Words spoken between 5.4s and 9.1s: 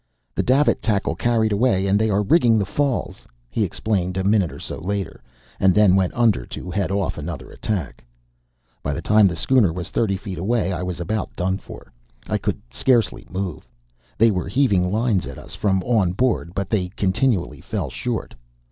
and then went under to head off another attack. By the